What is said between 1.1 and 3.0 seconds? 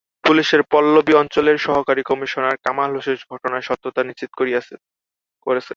অঞ্চলের সহকারী কমিশনার কামাল